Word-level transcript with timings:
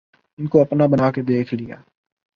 ان 0.39 0.47
کو 0.47 0.61
اپنا 0.61 0.85
بنا 0.85 1.11
کے 1.11 1.21
دیکھ 1.21 1.53
لیا 1.53 1.75